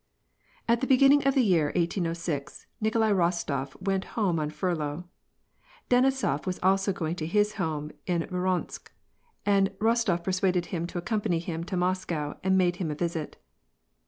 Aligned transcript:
At 0.67 0.81
the 0.81 0.87
beginning 0.87 1.27
of 1.27 1.35
the 1.35 1.43
year 1.43 1.65
1806, 1.75 2.65
Nikolai 2.81 3.11
Rostof 3.11 3.79
went 3.79 4.15
borne 4.15 4.39
on 4.39 4.49
furlough. 4.49 5.07
Denisof 5.91 6.47
was 6.47 6.59
also 6.63 6.91
going 6.91 7.13
to 7.17 7.27
his 7.27 7.53
home 7.61 7.91
in 8.07 8.23
Voronezh, 8.25 8.79
and 9.45 9.69
Kostof 9.79 10.23
persuaded 10.23 10.65
him 10.65 10.87
to 10.87 10.97
accompany 10.97 11.37
him 11.37 11.63
to 11.65 11.77
Moscow 11.77 12.33
and 12.43 12.57
make 12.57 12.77
him 12.77 12.89
a 12.89 12.95
visit. 12.95 13.37